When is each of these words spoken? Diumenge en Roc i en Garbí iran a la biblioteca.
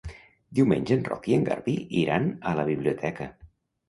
Diumenge 0.59 0.95
en 0.99 1.03
Roc 1.09 1.27
i 1.31 1.35
en 1.37 1.45
Garbí 1.49 1.75
iran 2.05 2.25
a 2.53 2.55
la 2.61 2.65
biblioteca. 2.71 3.29